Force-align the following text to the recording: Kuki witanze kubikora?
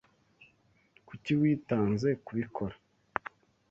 Kuki 1.07 1.31
witanze 1.39 2.09
kubikora? 2.25 2.75